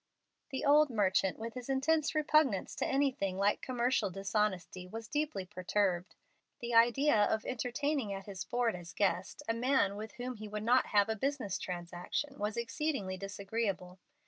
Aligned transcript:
The 0.49 0.65
old 0.65 0.89
merchant, 0.89 1.37
with 1.37 1.53
his 1.53 1.69
intense 1.69 2.15
repugnance 2.15 2.73
to 2.77 2.87
anything 2.87 3.37
like 3.37 3.61
commercial 3.61 4.09
dishonesty, 4.09 4.87
was 4.87 5.07
deeply 5.07 5.45
perturbed. 5.45 6.15
The 6.59 6.73
idea 6.73 7.17
of 7.25 7.45
entertaining 7.45 8.11
at 8.11 8.25
his 8.25 8.43
board 8.43 8.75
as 8.75 8.93
guest 8.93 9.43
a 9.47 9.53
man 9.53 9.95
with 9.95 10.13
whom 10.13 10.37
he 10.37 10.47
would 10.47 10.63
not 10.63 10.87
have 10.87 11.07
a 11.07 11.15
business 11.15 11.59
transaction 11.59 12.39
was 12.39 12.57
exceedingly 12.57 13.15
disagreeable. 13.15 13.99